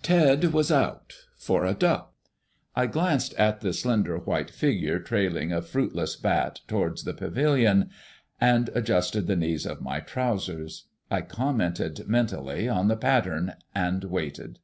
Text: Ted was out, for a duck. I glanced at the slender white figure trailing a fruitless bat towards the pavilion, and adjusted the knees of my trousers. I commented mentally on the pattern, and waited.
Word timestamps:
Ted 0.00 0.42
was 0.54 0.72
out, 0.72 1.12
for 1.36 1.66
a 1.66 1.74
duck. 1.74 2.14
I 2.74 2.86
glanced 2.86 3.34
at 3.34 3.60
the 3.60 3.74
slender 3.74 4.16
white 4.16 4.48
figure 4.50 4.98
trailing 4.98 5.52
a 5.52 5.60
fruitless 5.60 6.16
bat 6.16 6.60
towards 6.66 7.04
the 7.04 7.12
pavilion, 7.12 7.90
and 8.40 8.70
adjusted 8.74 9.26
the 9.26 9.36
knees 9.36 9.66
of 9.66 9.82
my 9.82 10.00
trousers. 10.00 10.86
I 11.10 11.20
commented 11.20 12.08
mentally 12.08 12.66
on 12.66 12.88
the 12.88 12.96
pattern, 12.96 13.56
and 13.74 14.04
waited. 14.04 14.58